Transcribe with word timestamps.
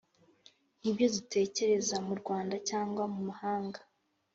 ibyo 0.89 1.07
dutekereza 1.15 1.95
muRwanda 2.07 2.55
cyangwa 2.69 3.03
mu 3.13 3.19
mahanga 3.29 3.79